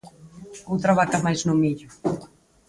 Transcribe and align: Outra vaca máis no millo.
Outra 0.73 0.95
vaca 0.99 1.23
máis 1.25 1.41
no 1.47 1.53
millo. 1.61 1.89